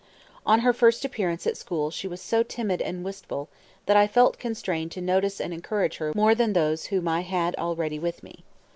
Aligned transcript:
On 0.47 0.61
her 0.61 0.73
first 0.73 1.05
appearance 1.05 1.45
at 1.45 1.57
school 1.57 1.91
she 1.91 2.07
was 2.07 2.19
so 2.19 2.41
timid 2.41 2.81
and 2.81 3.05
wistful 3.05 3.49
that 3.85 3.95
I 3.95 4.07
felt 4.07 4.39
constrained 4.39 4.91
to 4.93 4.99
notice 4.99 5.39
and 5.39 5.53
encourage 5.53 5.97
her 5.97 6.11
more 6.15 6.33
than 6.33 6.53
those 6.53 6.87
whom 6.87 7.07
I 7.07 7.21
had 7.21 7.53
already 7.57 7.99
with 7.99 8.23
me. 8.23 8.43